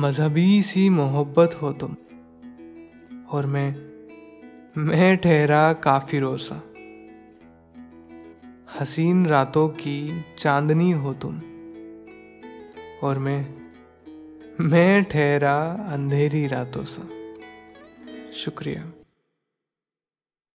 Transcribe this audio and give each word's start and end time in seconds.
मजहबी 0.00 0.62
सी 0.62 0.88
मोहब्बत 0.90 1.58
हो 1.62 1.72
तुम। 1.72 1.96
और 3.30 3.46
मैं 3.46 3.76
मैं 4.78 5.16
ठहरा 5.16 5.72
काफ़ी 5.72 6.18
रोसा 6.18 6.62
हसीन 8.80 9.26
रातों 9.26 9.68
की 9.68 10.24
चांदनी 10.38 10.90
हो 10.92 11.14
तुम। 11.14 11.38
और 13.02 13.18
मैं 13.18 13.54
मैं 14.60 15.04
ठहरा 15.04 15.62
अंधेरी 15.72 16.46
रातों 16.46 16.84
सा। 16.84 17.08
शुक्रिया। 18.32 19.05